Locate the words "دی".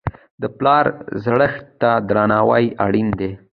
3.19-3.31